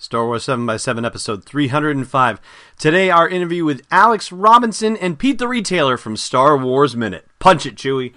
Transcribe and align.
Star 0.00 0.24
Wars 0.24 0.46
7x7 0.46 1.04
episode 1.04 1.44
305. 1.44 2.40
Today, 2.78 3.10
our 3.10 3.28
interview 3.28 3.66
with 3.66 3.86
Alex 3.90 4.32
Robinson 4.32 4.96
and 4.96 5.18
Pete 5.18 5.38
the 5.38 5.46
Retailer 5.46 5.98
from 5.98 6.16
Star 6.16 6.56
Wars 6.56 6.96
Minute. 6.96 7.26
Punch 7.38 7.66
it, 7.66 7.76
Chewie. 7.76 8.16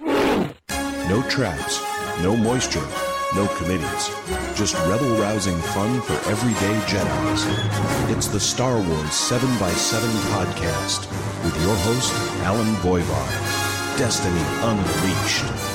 No 1.10 1.22
traps, 1.28 1.82
no 2.22 2.34
moisture, 2.38 2.88
no 3.36 3.46
committees. 3.58 4.08
Just 4.56 4.74
rebel 4.88 5.14
rousing 5.20 5.58
fun 5.58 6.00
for 6.00 6.14
everyday 6.30 6.74
Jedi's. 6.86 8.16
It's 8.16 8.28
the 8.28 8.40
Star 8.40 8.76
Wars 8.76 9.10
7x7 9.10 10.08
podcast 10.32 11.10
with 11.44 11.54
your 11.62 11.76
host, 11.76 12.14
Allen 12.44 12.74
Voivod. 12.76 13.98
Destiny 13.98 14.40
Unleashed. 14.62 15.73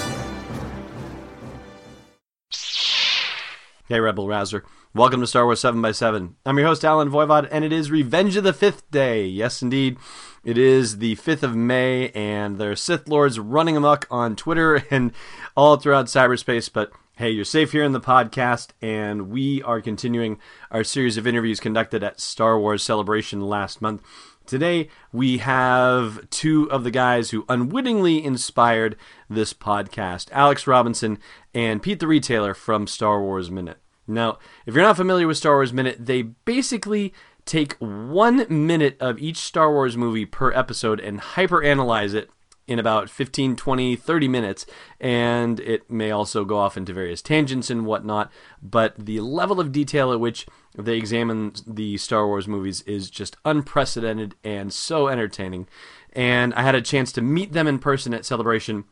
Hey, 3.90 4.00
Rebel 4.00 4.28
Rouser. 4.28 4.64
Welcome 4.94 5.20
to 5.22 5.26
Star 5.26 5.46
Wars 5.46 5.62
7x7. 5.62 6.36
I'm 6.46 6.58
your 6.60 6.68
host, 6.68 6.86
Allen 6.86 7.10
Voivod, 7.10 7.48
and 7.52 7.66
it 7.66 7.74
is 7.74 7.90
Revenge 7.90 8.36
of 8.36 8.44
the 8.44 8.54
Fifth 8.54 8.92
Day. 8.92 9.26
Yes, 9.26 9.64
indeed. 9.64 9.98
It 10.44 10.60
is 10.60 11.00
the 11.00 11.16
5th 11.16 11.42
of 11.42 11.56
May, 11.56 12.10
and 12.10 12.60
there 12.60 12.70
are 12.70 12.76
Sith 12.76 13.08
Lords 13.08 13.40
running 13.40 13.76
amok 13.76 14.06
on 14.12 14.36
Twitter 14.36 14.84
and 14.92 15.12
all 15.58 15.78
throughout 15.78 16.06
cyberspace, 16.06 16.72
but 16.72 16.92
hey, 17.16 17.32
you're 17.32 17.44
safe 17.44 17.72
here 17.72 17.84
in 17.84 17.94
the 17.94 18.00
podcast, 18.00 18.74
and 18.80 19.32
we 19.32 19.64
are 19.64 19.82
continuing 19.82 20.38
our 20.70 20.84
series 20.84 21.18
of 21.18 21.26
interviews 21.26 21.60
conducted 21.60 22.04
at 22.04 22.20
Star 22.20 22.60
Wars 22.60 22.84
Celebration 22.84 23.42
last 23.42 23.82
month. 23.82 24.04
Today, 24.50 24.90
we 25.14 25.38
have 25.38 26.28
two 26.32 26.72
of 26.72 26.84
the 26.84 26.90
guys 26.90 27.30
who 27.30 27.46
unwittingly 27.48 28.26
inspired 28.26 28.96
this 29.30 29.54
podcast 29.54 30.28
Alex 30.32 30.66
Robinson 30.66 31.20
and 31.54 31.84
Pete 31.84 32.00
the 32.00 32.08
Retailer 32.08 32.56
from 32.56 32.88
Star 32.88 33.22
Wars 33.22 33.52
Minute. 33.52 33.78
Now, 34.08 34.40
if 34.66 34.74
you're 34.74 34.84
not 34.84 34.98
familiar 34.98 35.28
with 35.28 35.38
Star 35.38 35.58
Wars 35.58 35.72
Minute, 35.72 36.04
they 36.04 36.24
basically 36.24 37.14
take 37.46 37.74
one 37.78 38.48
minute 38.50 38.98
of 39.00 39.20
each 39.20 39.38
Star 39.38 39.72
Wars 39.72 39.96
movie 39.96 40.26
per 40.26 40.52
episode 40.52 41.00
and 41.00 41.22
hyperanalyze 41.22 42.16
it 42.16 42.32
in 42.70 42.78
about 42.78 43.10
15, 43.10 43.56
20, 43.56 43.96
30 43.96 44.28
minutes. 44.28 44.66
And 45.00 45.60
it 45.60 45.90
may 45.90 46.12
also 46.12 46.46
go 46.46 46.60
off 46.60 46.78
into 46.78 46.94
various 46.94 47.22
tangents 47.22 47.72
and 47.72 47.84
whatnot. 47.84 48.32
But 48.62 48.96
the 48.96 49.22
level 49.22 49.60
of 49.60 49.72
detail 49.72 50.14
at 50.14 50.20
which 50.20 50.46
they 50.78 50.96
examine 50.96 51.54
the 51.66 51.98
Star 51.98 52.28
Wars 52.28 52.48
movies 52.48 52.84
is 52.84 53.10
just 53.10 53.38
unprecedented 53.44 54.36
and 54.44 54.72
so 54.72 55.08
entertaining. 55.08 55.68
And 56.14 56.54
I 56.54 56.62
had 56.62 56.76
a 56.76 56.82
chance 56.82 57.12
to 57.14 57.24
meet 57.24 57.54
them 57.54 57.66
in 57.68 57.80
person 57.80 58.14
at 58.14 58.24
Celebration 58.24 58.84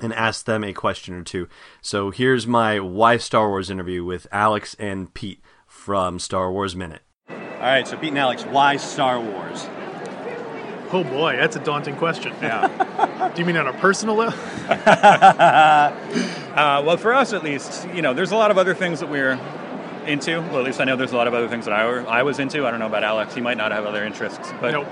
and 0.00 0.14
ask 0.14 0.44
them 0.44 0.62
a 0.62 0.72
question 0.72 1.14
or 1.14 1.24
two. 1.24 1.48
So 1.82 2.12
here's 2.12 2.46
my 2.46 2.78
Why 2.78 3.16
Star 3.16 3.48
Wars 3.48 3.70
interview 3.70 4.04
with 4.04 4.28
Alex 4.30 4.76
and 4.78 5.12
Pete 5.12 5.40
from 5.66 6.20
Star 6.20 6.52
Wars 6.52 6.76
Minute. 6.76 7.02
All 7.28 7.36
right, 7.66 7.86
so 7.86 7.96
Pete 7.96 8.10
and 8.10 8.18
Alex, 8.18 8.44
why 8.44 8.76
Star 8.76 9.20
Wars? 9.20 9.68
Oh 10.92 11.04
boy, 11.04 11.36
that's 11.36 11.54
a 11.54 11.60
daunting 11.60 11.94
question. 11.94 12.32
Yeah. 12.42 13.30
Do 13.32 13.40
you 13.40 13.46
mean 13.46 13.56
on 13.56 13.68
a 13.68 13.72
personal 13.74 14.16
level? 14.16 14.38
Uh, 16.50 16.82
well, 16.84 16.96
for 16.96 17.14
us 17.14 17.32
at 17.32 17.44
least, 17.44 17.88
you 17.94 18.02
know, 18.02 18.12
there's 18.12 18.32
a 18.32 18.36
lot 18.36 18.50
of 18.50 18.58
other 18.58 18.74
things 18.74 18.98
that 18.98 19.08
we're 19.08 19.38
into. 20.04 20.40
Well, 20.40 20.58
at 20.58 20.64
least 20.64 20.80
I 20.80 20.84
know 20.84 20.96
there's 20.96 21.12
a 21.12 21.16
lot 21.16 21.28
of 21.28 21.32
other 21.32 21.46
things 21.48 21.64
that 21.66 21.72
I, 21.72 21.86
were, 21.86 22.04
I 22.08 22.24
was 22.24 22.40
into. 22.40 22.66
I 22.66 22.72
don't 22.72 22.80
know 22.80 22.88
about 22.88 23.04
Alex. 23.04 23.34
He 23.34 23.40
might 23.40 23.56
not 23.56 23.70
have 23.70 23.86
other 23.86 24.04
interests. 24.04 24.52
But, 24.60 24.72
nope. 24.72 24.88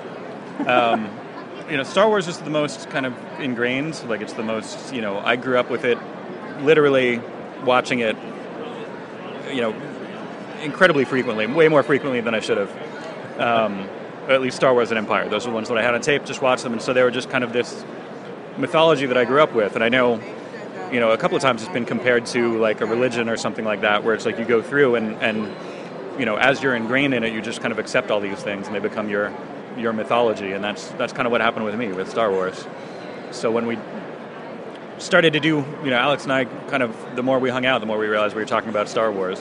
you 1.69 1.77
know, 1.77 1.83
Star 1.83 2.09
Wars 2.09 2.29
is 2.29 2.39
the 2.39 2.49
most 2.49 2.89
kind 2.91 3.05
of 3.07 3.15
ingrained. 3.41 4.01
Like, 4.09 4.21
it's 4.21 4.35
the 4.35 4.45
most, 4.45 4.95
you 4.95 5.01
know, 5.01 5.19
I 5.19 5.35
grew 5.35 5.59
up 5.59 5.69
with 5.69 5.85
it, 5.85 5.99
literally 6.61 7.21
watching 7.65 7.99
it, 7.99 8.17
you 9.53 9.61
know, 9.61 9.75
incredibly 10.63 11.05
frequently, 11.05 11.49
way 11.49 11.67
more 11.67 11.83
frequently 11.83 12.21
than 12.21 12.37
I 12.37 12.41
should 12.41 12.59
have. 12.59 13.41
Um, 13.41 13.89
at 14.29 14.41
least 14.41 14.57
Star 14.57 14.75
Wars 14.75 14.91
and 14.91 14.99
Empire. 14.99 15.29
Those 15.29 15.47
are 15.47 15.51
the 15.51 15.55
ones 15.55 15.69
that 15.69 15.79
I 15.79 15.83
had 15.83 15.95
on 15.95 16.01
tape, 16.01 16.25
just 16.25 16.43
watched 16.43 16.63
them. 16.63 16.73
And 16.73 16.83
so 16.83 16.93
they 16.93 17.03
were 17.03 17.11
just 17.11 17.31
kind 17.31 17.43
of 17.43 17.53
this 17.53 17.85
mythology 18.59 19.07
that 19.07 19.17
I 19.17 19.25
grew 19.25 19.43
up 19.43 19.55
with. 19.55 19.75
And 19.75 19.83
I 19.83 19.89
know, 19.89 20.21
you 20.93 21.01
know, 21.01 21.13
a 21.13 21.19
couple 21.19 21.37
of 21.37 21.43
times 21.43 21.63
it's 21.63 21.73
been 21.73 21.87
compared 21.87 22.27
to 22.27 22.59
like 22.59 22.81
a 22.81 22.87
religion 22.87 23.29
or 23.29 23.37
something 23.37 23.65
like 23.65 23.81
that, 23.81 24.05
where 24.05 24.15
it's 24.15 24.27
like 24.27 24.39
you 24.39 24.45
go 24.45 24.61
through 24.61 24.97
and, 24.97 25.17
and 25.23 25.55
you 26.19 26.27
know, 26.27 26.37
as 26.37 26.63
you're 26.63 26.75
ingrained 26.75 27.15
in 27.15 27.25
it, 27.25 27.33
you 27.33 27.41
just 27.41 27.61
kind 27.61 27.73
of 27.73 27.79
accept 27.79 28.11
all 28.11 28.21
these 28.21 28.43
things 28.43 28.67
and 28.67 28.75
they 28.75 28.81
become 28.81 29.09
your 29.09 29.33
your 29.77 29.93
mythology. 29.93 30.53
And 30.53 30.63
that's 30.63 30.89
that's 30.91 31.13
kind 31.13 31.27
of 31.27 31.33
what 31.33 31.41
happened 31.41 31.65
with 31.65 31.77
me 31.77 31.93
with 31.93 32.11
Star 32.11 32.31
Wars. 32.31 32.67
So 33.31 33.51
when 33.51 33.67
we 33.67 33.79
started 34.99 35.33
to 35.35 35.41
do, 35.41 35.65
you 35.85 35.91
know, 35.91 35.97
Alex 35.97 36.25
and 36.25 36.33
I 36.33 36.45
kind 36.45 36.83
of 36.83 37.17
the 37.17 37.23
more 37.23 37.39
we 37.39 37.51
hung 37.51 37.65
out, 37.65 37.81
the 37.81 37.87
more 37.87 37.99
we 37.99 38.09
realized 38.09 38.35
we 38.35 38.43
were 38.43 38.47
talking 38.49 38.71
about 38.71 38.89
Star 38.89 39.13
Wars 39.13 39.41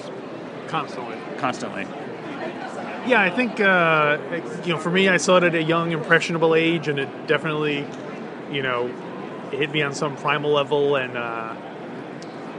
Constantly. 0.68 1.18
constantly. 1.38 2.07
Yeah, 3.08 3.22
I 3.22 3.30
think 3.30 3.60
uh, 3.62 4.18
you 4.66 4.74
know, 4.74 4.80
for 4.80 4.92
me, 4.92 5.08
I 5.08 5.16
saw 5.18 5.38
it 5.38 5.44
at 5.44 5.56
a 5.56 5.64
young, 5.64 5.92
impressionable 5.92 6.54
age, 6.56 6.90
and 6.90 7.00
it 7.00 7.28
definitely, 7.28 7.86
you 8.52 8.62
know, 8.62 8.92
it 9.52 9.58
hit 9.60 9.72
me 9.72 9.82
on 9.82 9.94
some 9.94 10.18
primal 10.18 10.52
level, 10.52 10.98
and 10.98 11.16
uh, 11.16 11.56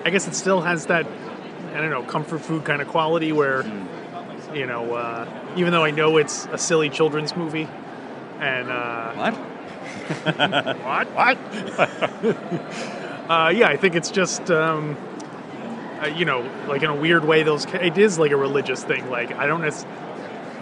I 0.05 0.11
guess 0.11 0.27
it 0.27 0.35
still 0.35 0.63
has 0.63 0.87
that, 0.87 1.07
I 1.75 1.79
don't 1.79 1.91
know, 1.91 2.03
comfort 2.03 2.41
food 2.41 2.65
kind 2.65 2.81
of 2.81 2.89
quality 2.89 3.31
where, 3.31 3.63
you 4.55 4.67
know, 4.67 4.95
uh, 4.95 5.29
even 5.57 5.73
though 5.73 5.85
I 5.85 5.91
know 5.91 6.17
it's 6.17 6.47
a 6.51 6.57
silly 6.57 6.89
children's 6.89 7.37
movie, 7.37 7.69
and 8.41 8.71
uh, 8.71 9.13
What? 9.15 9.35
what, 10.83 11.07
what? 11.15 11.39
uh, 13.31 13.53
yeah, 13.55 13.69
I 13.69 13.77
think 13.77 13.95
it's 13.95 14.11
just. 14.11 14.51
Um, 14.51 14.97
uh, 16.01 16.07
you 16.07 16.25
know, 16.25 16.49
like 16.69 16.83
in 16.83 16.91
a 16.91 16.95
weird 16.95 17.25
way, 17.25 17.43
those 17.43 17.67
ca- 17.67 17.79
it 17.79 17.99
is 17.99 18.21
like 18.21 18.31
a 18.31 18.37
religious 18.37 18.85
thing. 18.85 19.11
Like 19.11 19.37
I 19.37 19.49
don't, 19.49 19.63
nec- 19.63 19.75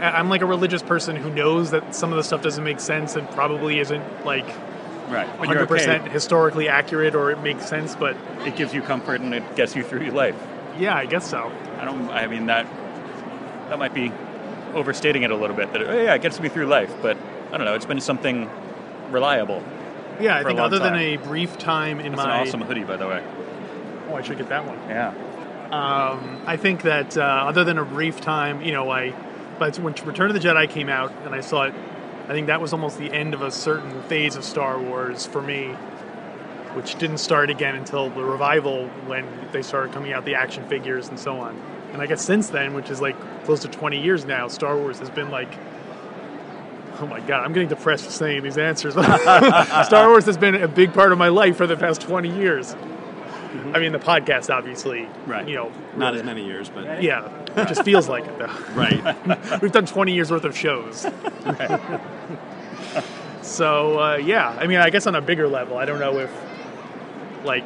I'm 0.01 0.29
like 0.29 0.43
a 0.43 0.47
religious 0.47 0.83
person 0.83 1.17
who 1.17 1.31
knows 1.31 1.71
that 1.71 1.95
some 1.95 2.11
of 2.13 2.17
the 2.17 2.23
stuff 2.25 2.43
doesn't 2.43 2.63
make 2.63 2.81
sense 2.81 3.17
and 3.17 3.29
probably 3.31 3.79
isn't 3.79 4.25
like 4.25 4.47
Right. 5.09 5.29
100 5.39 5.69
percent 5.69 6.03
okay. 6.03 6.13
historically 6.13 6.69
accurate 6.69 7.15
or 7.15 7.31
it 7.31 7.41
makes 7.41 7.67
sense. 7.67 7.95
But 7.95 8.17
It 8.45 8.57
gives 8.57 8.75
you 8.75 8.83
comfort 8.83 9.21
and 9.21 9.33
it 9.35 9.57
gets 9.57 9.77
you 9.77 9.85
through 9.85 10.03
your 10.03 10.15
life. 10.15 10.35
yeah, 10.79 10.95
I 10.97 11.07
guess 11.07 11.29
so. 11.31 11.51
I 11.79 11.85
don't. 11.85 12.09
I 12.11 12.27
mean 12.27 12.47
that 12.47 12.67
that 13.69 13.79
might 13.79 13.95
be 13.95 14.11
overstating 14.75 15.23
it 15.23 15.31
a 15.31 15.37
little 15.37 15.57
bit. 15.57 15.73
That 15.73 15.83
oh, 15.83 16.03
yeah, 16.03 16.15
it 16.15 16.23
gets 16.23 16.41
me 16.41 16.49
through 16.49 16.67
life, 16.67 16.93
but 17.03 17.17
I 17.53 17.57
don't 17.57 17.65
know. 17.67 17.75
It's 17.75 17.87
been 17.87 18.01
something 18.01 18.51
reliable. 19.11 19.63
Yeah, 20.21 20.37
I 20.39 20.45
think 20.45 20.59
other 20.59 20.79
than 20.79 20.95
a 20.97 21.17
brief 21.19 21.57
time 21.59 22.01
in 22.01 22.07
an 22.07 22.17
my. 22.17 22.41
awesome 22.41 22.63
hoodie, 22.63 22.85
by 22.85 22.97
the 22.97 23.07
way. 23.07 23.23
Oh, 24.09 24.15
I 24.15 24.23
should 24.23 24.39
get 24.39 24.49
that 24.49 24.67
one. 24.67 24.79
Yeah. 24.89 25.15
Um, 25.71 26.43
I 26.47 26.57
think 26.57 26.83
that 26.83 27.17
uh, 27.17 27.23
other 27.23 27.65
than 27.65 27.77
a 27.79 27.85
brief 27.85 28.21
time, 28.21 28.63
you 28.63 28.73
know, 28.73 28.91
I 28.91 29.11
but 29.59 29.79
when 29.79 29.95
Return 30.05 30.31
of 30.31 30.35
the 30.35 30.47
Jedi 30.47 30.69
came 30.69 30.89
out 30.89 31.13
and 31.25 31.35
I 31.35 31.41
saw 31.41 31.65
it, 31.65 31.75
I 32.25 32.31
think 32.31 32.49
that 32.49 32.61
was 32.61 32.73
almost 32.73 32.99
the 32.99 33.13
end 33.13 33.35
of 33.35 33.43
a 33.43 33.51
certain 33.51 34.03
phase 34.05 34.37
of 34.37 34.45
Star 34.45 34.79
Wars 34.79 35.27
for 35.27 35.41
me, 35.41 35.69
which 36.75 36.97
didn't 36.97 37.19
start 37.19 37.51
again 37.51 37.77
until 37.77 38.11
the 38.11 38.25
revival 38.25 38.89
when 39.07 39.27
they 39.53 39.63
started 39.63 39.93
coming 39.93 40.13
out 40.13 40.25
the 40.25 40.35
action 40.35 40.67
figures 40.69 41.09
and 41.09 41.19
so 41.19 41.39
on. 41.39 41.57
And 41.93 42.03
I 42.03 42.07
guess 42.07 42.23
since 42.23 42.49
then, 42.49 42.75
which 42.75 42.91
is 42.91 43.01
like 43.01 43.17
close 43.45 43.61
to 43.61 43.69
20 43.69 44.03
years 44.03 44.25
now, 44.25 44.49
Star 44.49 44.77
Wars 44.77 44.99
has 44.99 45.11
been 45.11 45.31
like. 45.31 45.57
Oh 46.99 47.07
my 47.07 47.21
god, 47.21 47.45
I'm 47.45 47.53
getting 47.53 47.69
depressed 47.69 48.07
for 48.07 48.11
saying 48.11 48.43
these 48.43 48.57
answers. 48.57 48.95
Star 49.87 50.09
Wars 50.09 50.25
has 50.25 50.39
been 50.39 50.55
a 50.55 50.67
big 50.67 50.95
part 50.95 51.13
of 51.13 51.19
my 51.19 51.29
life 51.29 51.59
for 51.59 51.67
the 51.67 51.77
past 51.77 52.01
20 52.01 52.35
years. 52.35 52.75
I 53.75 53.79
mean, 53.79 53.93
the 53.93 53.99
podcast, 53.99 54.55
obviously, 54.55 55.09
Right. 55.27 55.47
You 55.49 55.57
know, 55.57 55.73
Not 55.97 56.09
really- 56.09 56.21
as 56.21 56.25
many 56.27 56.45
years, 56.45 56.69
but. 56.69 57.03
yeah, 57.03 57.29
it 57.57 57.69
just 57.69 57.83
feels 57.85 58.09
like 58.09 58.25
it 58.27 58.39
though. 58.39 58.47
Right. 58.75 59.61
We've 59.63 59.73
done 59.73 59.87
20 59.87 60.13
years 60.13 60.31
worth 60.31 60.45
of 60.45 60.57
shows. 60.57 61.07
so 63.43 63.99
uh, 64.01 64.17
yeah, 64.17 64.51
I 64.61 64.67
mean, 64.67 64.79
I 64.79 64.91
guess 64.91 65.07
on 65.07 65.15
a 65.15 65.21
bigger 65.21 65.49
level, 65.49 65.79
I 65.79 65.85
don't 65.85 66.01
know 66.01 66.19
if 66.19 66.31
like 67.45 67.65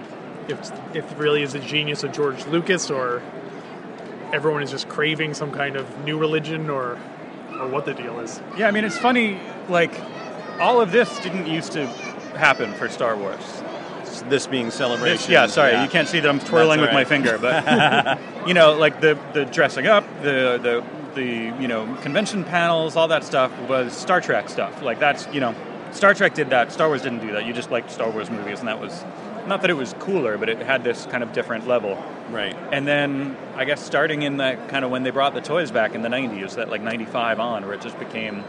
if 0.49 0.59
if 0.95 1.11
it 1.13 1.19
really 1.19 1.43
is 1.43 1.55
a 1.55 1.59
genius 1.61 2.03
of 2.05 2.13
George 2.13 2.45
Lucas 2.47 2.91
or 2.91 3.23
everyone 4.33 4.63
is 4.63 4.71
just 4.71 4.89
craving 4.89 5.35
some 5.35 5.51
kind 5.51 5.77
of 5.77 6.05
new 6.05 6.19
religion 6.19 6.71
or 6.71 6.99
or 7.59 7.67
what 7.69 7.85
the 7.85 7.95
deal 7.95 8.21
is. 8.21 8.41
Yeah. 8.57 8.69
I 8.69 8.71
mean, 8.71 8.85
it's 8.85 8.99
funny. 8.99 9.39
Like 9.69 9.93
all 10.61 10.81
of 10.81 10.93
this 10.93 11.19
didn't 11.21 11.47
used 11.47 11.73
to 11.73 11.87
happen 12.37 12.73
for 12.75 12.89
Star 12.89 13.17
Wars. 13.17 13.63
This 14.21 14.31
this 14.31 14.47
being 14.47 14.71
celebration. 14.71 15.17
This- 15.17 15.29
yeah, 15.29 15.47
sorry, 15.47 15.81
you 15.83 15.89
can't 15.89 16.09
see 16.09 16.21
that 16.21 16.29
I'm 16.29 16.41
twirling 16.41 16.81
That's 16.81 16.89
with 16.89 16.95
my 16.95 17.05
finger, 17.05 17.39
but 17.39 18.19
you 18.47 18.55
know, 18.55 18.75
like 18.75 19.01
the 19.01 19.19
the 19.33 19.45
dressing 19.45 19.87
up, 19.87 20.05
the 20.23 20.59
the 20.63 20.85
the 21.15 21.25
you 21.61 21.69
know 21.69 21.97
convention 22.03 22.45
panels, 22.45 22.97
all 22.97 23.09
that 23.09 23.25
stuff 23.25 23.57
was 23.69 23.93
Star 23.93 24.21
Trek 24.21 24.49
stuff. 24.49 24.83
Like 24.83 24.99
that's 24.99 25.27
you 25.33 25.41
know, 25.41 25.55
Star 25.93 26.15
Trek 26.15 26.35
did 26.35 26.51
that. 26.51 26.73
Star 26.73 26.89
Wars 26.89 27.03
didn't 27.03 27.21
do 27.21 27.33
that. 27.33 27.47
You 27.47 27.53
just 27.53 27.71
liked 27.71 27.91
Star 27.91 28.11
Wars 28.11 28.31
movies, 28.31 28.61
and 28.61 28.69
that 28.69 28.81
was 28.81 29.05
not 29.47 29.63
that 29.63 29.71
it 29.71 29.75
was 29.75 29.95
cooler, 29.99 30.39
but 30.39 30.49
it 30.49 30.59
had 30.59 30.85
this 30.85 31.07
kind 31.07 31.23
of 31.23 31.33
different 31.33 31.67
level. 31.67 32.03
Right. 32.31 32.57
And 32.73 32.87
then 32.87 33.37
I 33.57 33.65
guess 33.65 33.85
starting 33.85 34.23
in 34.23 34.37
that 34.37 34.69
kind 34.69 34.85
of 34.85 34.91
when 34.91 35.03
they 35.03 35.11
brought 35.11 35.35
the 35.35 35.41
toys 35.41 35.71
back 35.71 35.95
in 35.95 36.03
the 36.03 36.09
'90s, 36.09 36.57
that 36.57 36.69
like 36.69 36.83
'95 36.83 37.41
on, 37.41 37.65
where 37.65 37.75
it 37.75 37.81
just 37.81 37.99
became 37.99 38.45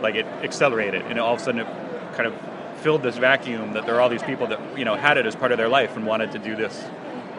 like 0.00 0.14
it 0.14 0.26
accelerated, 0.42 1.02
and 1.02 1.18
all 1.18 1.34
of 1.34 1.40
a 1.40 1.44
sudden 1.44 1.60
it 1.60 1.66
kind 2.14 2.26
of 2.26 2.34
filled 2.82 3.02
this 3.02 3.16
vacuum 3.18 3.72
that 3.74 3.86
there 3.86 3.94
are 3.96 4.00
all 4.00 4.08
these 4.08 4.22
people 4.22 4.46
that 4.48 4.78
you 4.78 4.84
know 4.84 4.94
had 4.94 5.16
it 5.16 5.26
as 5.26 5.36
part 5.36 5.52
of 5.52 5.58
their 5.58 5.68
life 5.68 5.96
and 5.96 6.06
wanted 6.06 6.32
to 6.32 6.38
do 6.38 6.56
this, 6.56 6.84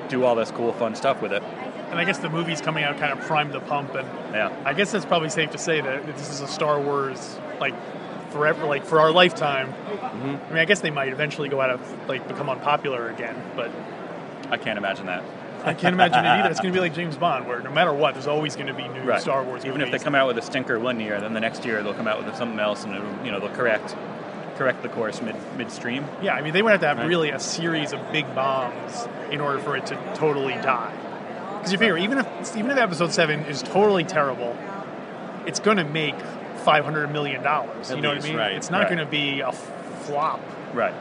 do 0.09 0.23
all 0.23 0.35
this 0.35 0.51
cool, 0.51 0.73
fun 0.73 0.95
stuff 0.95 1.21
with 1.21 1.33
it. 1.33 1.43
And 1.89 1.99
I 1.99 2.05
guess 2.05 2.17
the 2.17 2.29
movies 2.29 2.59
coming 2.61 2.83
out 2.83 2.97
kind 2.97 3.13
of 3.17 3.19
primed 3.27 3.53
the 3.53 3.59
pump, 3.59 3.93
and 3.95 4.07
Yeah. 4.33 4.51
I 4.65 4.73
guess 4.73 4.93
it's 4.93 5.05
probably 5.05 5.29
safe 5.29 5.51
to 5.51 5.57
say 5.57 5.81
that 5.81 6.05
this 6.07 6.29
is 6.29 6.41
a 6.41 6.47
Star 6.47 6.79
Wars 6.79 7.37
like 7.59 7.75
forever, 8.31 8.65
like 8.65 8.83
for 8.85 8.99
our 8.99 9.11
lifetime. 9.11 9.67
Mm-hmm. 9.67 10.27
I 10.27 10.49
mean, 10.49 10.57
I 10.57 10.65
guess 10.65 10.79
they 10.79 10.89
might 10.89 11.09
eventually 11.09 11.49
go 11.49 11.61
out 11.61 11.69
of 11.69 12.07
like 12.09 12.27
become 12.27 12.49
unpopular 12.49 13.09
again, 13.09 13.35
but 13.55 13.69
I 14.49 14.57
can't 14.57 14.77
imagine 14.77 15.05
that. 15.05 15.23
I 15.65 15.73
can't 15.73 15.93
imagine 15.93 16.25
it 16.25 16.27
either. 16.27 16.49
It's 16.49 16.59
going 16.63 16.73
to 16.73 16.77
be 16.77 16.81
like 16.81 16.93
James 16.95 17.15
Bond, 17.15 17.47
where 17.47 17.61
no 17.61 17.71
matter 17.71 17.93
what, 17.93 18.15
there's 18.15 18.27
always 18.27 18.55
going 18.55 18.67
to 18.67 18.73
be 18.73 18.85
new 18.87 19.03
Right. 19.03 19.21
Star 19.21 19.43
Wars. 19.43 19.63
Even 19.65 19.81
if 19.81 19.91
they 19.91 19.99
come 19.99 20.15
out 20.15 20.27
with 20.27 20.37
a 20.37 20.41
stinker 20.41 20.77
one 20.79 20.99
year, 20.99 21.21
then 21.21 21.33
the 21.33 21.39
next 21.39 21.63
year 21.63 21.81
they'll 21.83 21.93
come 21.93 22.07
out 22.07 22.23
with 22.25 22.35
something 22.35 22.59
else, 22.59 22.83
and 22.85 22.93
you 23.25 23.31
know 23.31 23.39
they'll 23.39 23.49
correct 23.55 23.95
correct 24.57 24.81
the 24.83 24.89
course 24.89 25.21
mid 25.21 25.35
midstream. 25.57 26.05
Yeah, 26.21 26.35
I 26.35 26.41
mean, 26.41 26.53
they 26.53 26.61
would 26.61 26.71
have 26.71 26.81
to 26.81 26.87
have 26.87 26.97
Right. 26.99 27.07
really 27.07 27.29
a 27.31 27.39
series 27.39 27.91
of 27.93 27.99
big 28.11 28.33
bombs 28.35 29.07
in 29.31 29.41
order 29.41 29.59
for 29.59 29.75
it 29.75 29.85
to 29.87 29.95
totally 30.15 30.53
die. 30.55 30.93
Because 31.57 31.71
you 31.71 31.77
figure, 31.77 31.97
even 31.97 32.17
if 32.19 32.57
even 32.57 32.71
if 32.71 32.77
Episode 32.77 33.11
Seven 33.13 33.41
is 33.45 33.61
totally 33.63 34.03
terrible, 34.03 34.55
it's 35.45 35.59
going 35.59 35.77
to 35.77 35.83
make 35.85 36.15
five 36.65 36.83
hundred 36.85 37.11
million 37.11 37.41
dollars. 37.43 37.89
You 37.89 37.97
At 37.97 38.01
know 38.03 38.11
least, 38.13 38.21
what 38.23 38.29
I 38.29 38.29
mean? 38.33 38.37
right, 38.39 38.55
It's 38.55 38.69
not 38.69 38.79
right. 38.79 38.87
going 38.89 38.99
to 38.99 39.05
be 39.05 39.39
a 39.41 39.47
f- 39.49 40.01
flop. 40.05 40.39
Right. 40.73 40.93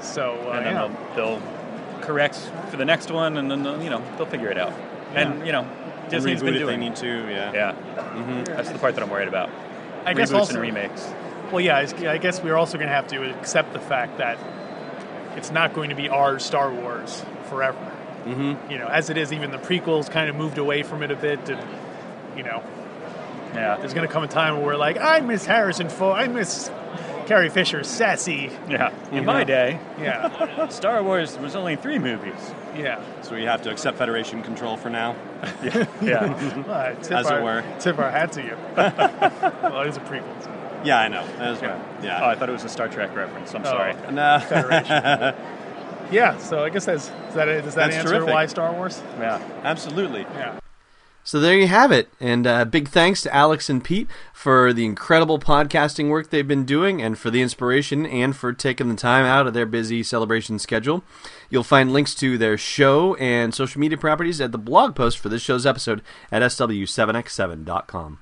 So 0.00 0.34
uh, 0.46 0.52
and 0.52 0.66
then 0.66 0.74
yeah. 0.74 0.94
they'll, 1.16 1.38
they'll 1.38 2.00
correct 2.02 2.36
for 2.70 2.76
the 2.76 2.84
next 2.84 3.10
one, 3.10 3.36
and 3.36 3.50
then 3.50 3.62
they'll, 3.64 3.82
you 3.82 3.90
know 3.90 4.02
they'll 4.16 4.26
figure 4.26 4.48
it 4.50 4.58
out. 4.58 4.72
And 5.14 5.44
you 5.44 5.52
know 5.52 5.66
Disney's 6.08 6.40
Reboot 6.40 6.44
been 6.44 6.54
if 6.54 6.60
doing. 6.60 6.80
they 6.80 6.86
need 6.88 6.96
to. 6.96 7.06
Yeah. 7.30 7.52
yeah, 7.52 8.44
that's 8.44 8.70
the 8.70 8.78
part 8.78 8.94
that 8.94 9.02
I'm 9.02 9.10
worried 9.10 9.28
about. 9.28 9.50
I 10.04 10.14
guess 10.14 10.30
also, 10.32 10.52
and 10.54 10.62
remakes. 10.62 11.06
Well, 11.50 11.60
yeah, 11.60 11.76
I 11.76 12.06
I 12.08 12.18
guess 12.18 12.42
we're 12.42 12.56
also 12.56 12.78
going 12.78 12.88
to 12.88 12.94
have 12.94 13.08
to 13.08 13.38
accept 13.38 13.72
the 13.72 13.80
fact 13.80 14.18
that 14.18 14.38
it's 15.36 15.50
not 15.50 15.74
going 15.74 15.90
to 15.90 15.96
be 15.96 16.08
our 16.08 16.38
Star 16.38 16.72
Wars 16.72 17.24
forever. 17.48 17.78
Mm-hmm. 18.24 18.70
You 18.70 18.78
know, 18.78 18.88
as 18.88 19.10
it 19.10 19.16
is, 19.16 19.32
even 19.32 19.50
the 19.50 19.58
prequels 19.58 20.10
kind 20.10 20.28
of 20.28 20.36
moved 20.36 20.58
away 20.58 20.82
from 20.82 21.02
it 21.02 21.10
a 21.10 21.16
bit, 21.16 21.48
and 21.48 21.60
you 22.36 22.42
know, 22.42 22.62
Yeah, 23.54 23.76
there's 23.76 23.94
going 23.94 24.06
to 24.06 24.12
come 24.12 24.22
a 24.22 24.28
time 24.28 24.56
where 24.56 24.66
we're 24.66 24.76
like, 24.76 24.98
I 24.98 25.20
miss 25.20 25.46
Harrison 25.46 25.88
Ford, 25.88 26.18
I 26.18 26.28
miss 26.28 26.70
Carrie 27.26 27.48
Fisher, 27.50 27.82
sassy. 27.84 28.50
yeah. 28.68 28.92
In 29.12 29.24
my 29.24 29.44
day, 29.44 29.78
Yeah, 30.00 30.68
Star 30.68 31.02
Wars 31.02 31.38
was 31.38 31.54
only 31.56 31.76
three 31.76 31.98
movies. 31.98 32.34
yeah. 32.76 33.00
So 33.22 33.34
we 33.34 33.44
have 33.44 33.62
to 33.62 33.70
accept 33.70 33.96
Federation 33.98 34.42
control 34.42 34.76
for 34.76 34.90
now. 34.90 35.14
Yeah, 35.62 35.86
yeah. 36.02 36.62
Well, 36.66 36.74
I 36.74 36.94
tip 36.94 37.12
As 37.12 37.26
it 37.26 37.32
our, 37.32 37.42
were. 37.42 37.64
Tip 37.78 37.98
our 37.98 38.10
hat 38.10 38.32
to 38.32 38.42
you. 38.42 38.56
well, 38.76 39.82
it 39.82 39.88
is 39.88 39.96
a 39.96 40.00
prequel. 40.00 40.42
so- 40.42 40.50
Yeah, 40.84 40.98
I 41.00 41.08
know. 41.08 41.26
That's 41.38 41.60
right. 41.62 41.70
oh, 41.72 42.04
Yeah. 42.04 42.26
I 42.26 42.34
thought 42.34 42.48
it 42.48 42.52
was 42.52 42.64
a 42.64 42.68
Star 42.68 42.88
Trek 42.88 43.14
reference. 43.16 43.54
I'm 43.54 43.62
Oh. 43.62 43.64
sorry. 43.70 43.94
no. 44.12 45.34
Yeah, 46.10 46.38
so 46.38 46.64
I 46.64 46.70
guess 46.70 46.86
that's 46.86 47.08
does 47.08 47.34
that 47.34 47.44
does 47.44 47.74
that 47.74 47.90
That's 47.90 47.96
answer 47.96 48.14
terrific. 48.14 48.32
why 48.34 48.46
Star 48.46 48.72
Wars? 48.72 49.02
Yeah. 49.18 49.42
Absolutely. 49.62 50.22
Yeah. 50.22 50.58
So 51.22 51.38
there 51.40 51.58
you 51.58 51.66
have 51.66 51.92
it. 51.92 52.08
And 52.20 52.46
uh, 52.46 52.64
big 52.64 52.88
thanks 52.88 53.20
to 53.22 53.34
Alex 53.34 53.68
and 53.68 53.84
Pete 53.84 54.08
for 54.32 54.72
the 54.72 54.86
incredible 54.86 55.38
podcasting 55.38 56.08
work 56.08 56.30
they've 56.30 56.48
been 56.48 56.64
doing 56.64 57.02
and 57.02 57.18
for 57.18 57.28
the 57.30 57.42
inspiration 57.42 58.06
and 58.06 58.34
for 58.34 58.54
taking 58.54 58.88
the 58.88 58.94
time 58.94 59.26
out 59.26 59.46
of 59.46 59.52
their 59.52 59.66
busy 59.66 60.02
celebration 60.02 60.58
schedule. 60.58 61.04
You'll 61.50 61.62
find 61.64 61.92
links 61.92 62.14
to 62.14 62.38
their 62.38 62.56
show 62.56 63.14
and 63.16 63.54
social 63.54 63.78
media 63.78 63.98
properties 63.98 64.40
at 64.40 64.52
the 64.52 64.58
blog 64.58 64.94
post 64.96 65.18
for 65.18 65.28
this 65.28 65.42
show's 65.42 65.66
episode 65.66 66.00
at 66.32 66.40
sw7x7.com. 66.40 68.20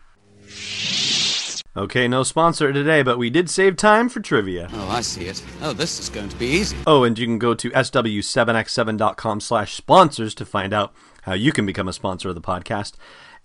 Okay, 1.76 2.08
no 2.08 2.22
sponsor 2.22 2.72
today, 2.72 3.02
but 3.02 3.18
we 3.18 3.28
did 3.28 3.50
save 3.50 3.76
time 3.76 4.08
for 4.08 4.20
trivia. 4.20 4.70
Oh, 4.72 4.88
I 4.88 5.02
see 5.02 5.26
it. 5.26 5.42
Oh, 5.60 5.74
this 5.74 6.00
is 6.00 6.08
going 6.08 6.30
to 6.30 6.36
be 6.36 6.46
easy. 6.46 6.74
Oh, 6.86 7.04
and 7.04 7.18
you 7.18 7.26
can 7.26 7.38
go 7.38 7.52
to 7.52 7.70
sw7x7.com 7.70 9.40
slash 9.40 9.74
sponsors 9.74 10.34
to 10.36 10.46
find 10.46 10.72
out 10.72 10.94
how 11.22 11.34
you 11.34 11.52
can 11.52 11.66
become 11.66 11.86
a 11.86 11.92
sponsor 11.92 12.30
of 12.30 12.34
the 12.34 12.40
podcast. 12.40 12.94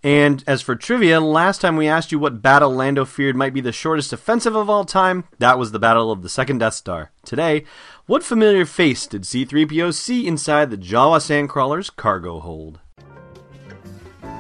And 0.02 0.46
as 0.48 0.62
for 0.62 0.78
trivia, 0.78 1.20
last 1.20 1.60
time 1.60 1.76
we 1.76 1.90
asked 1.90 2.14
you 2.14 2.20
what 2.20 2.42
battle 2.42 2.74
Lando 2.74 3.04
feared 3.04 3.36
might 3.36 3.54
be 3.54 3.60
the 3.60 3.74
shortest 3.74 4.14
offensive 4.14 4.56
of 4.56 4.70
all 4.70 4.86
time. 4.86 5.26
That 5.40 5.60
was 5.60 5.74
the 5.74 5.80
Battle 5.80 6.10
of 6.10 6.22
the 6.22 6.30
Second 6.30 6.60
Death 6.60 6.76
Star. 6.76 7.12
Today, 7.26 7.66
what 8.06 8.24
familiar 8.24 8.66
face 8.66 9.08
did 9.08 9.28
C-3PO 9.28 9.94
see 9.94 10.26
inside 10.26 10.70
the 10.70 10.78
Jawa 10.78 11.20
Sandcrawler's 11.20 11.90
cargo 11.90 12.40
hold? 12.40 12.80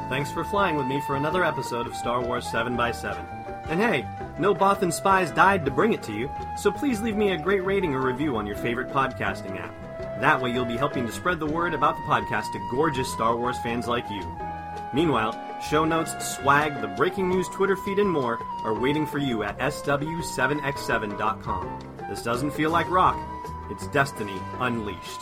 Thanks 0.10 0.32
for 0.32 0.44
flying 0.46 0.78
with 0.78 0.88
me 0.88 1.02
for 1.06 1.16
another 1.16 1.44
episode 1.44 1.88
of 1.88 1.96
Star 1.96 2.22
Wars 2.22 2.46
7x7. 2.46 3.41
And 3.70 3.80
hey, 3.80 4.06
no 4.38 4.54
Bothan 4.54 4.92
spies 4.92 5.32
died 5.32 5.64
to 5.66 5.72
bring 5.72 5.94
it 5.94 6.04
to 6.04 6.14
you, 6.14 6.30
so 6.58 6.72
please 6.72 7.02
leave 7.02 7.16
me 7.16 7.32
a 7.32 7.38
great 7.38 7.64
rating 7.64 7.94
or 7.94 8.02
review 8.02 8.36
on 8.36 8.46
your 8.46 8.58
favorite 8.58 8.90
podcasting 8.90 9.60
app. 9.60 9.74
That 10.20 10.42
way 10.42 10.52
you'll 10.52 10.66
be 10.66 10.78
helping 10.78 11.06
to 11.08 11.12
spread 11.12 11.40
the 11.40 11.46
word 11.46 11.74
about 11.74 11.96
the 11.96 12.04
podcast 12.04 12.52
to 12.52 12.68
gorgeous 12.70 13.12
Star 13.12 13.36
Wars 13.36 13.58
fans 13.64 13.88
like 13.88 14.10
you. 14.10 14.24
Meanwhile, 14.94 15.60
show 15.62 15.86
notes, 15.86 16.36
swag, 16.36 16.82
the 16.82 16.90
breaking 16.90 17.30
news 17.30 17.48
Twitter 17.50 17.78
feed, 17.78 18.00
and 18.00 18.10
more 18.10 18.40
are 18.64 18.80
waiting 18.80 19.08
for 19.08 19.20
you 19.20 19.44
at 19.44 19.58
sw7x7.com. 19.60 21.80
This 22.10 22.24
doesn't 22.24 22.52
feel 22.52 22.72
like 22.72 22.90
rock, 22.90 23.18
it's 23.70 23.88
destiny 23.88 24.40
unleashed. 24.60 25.22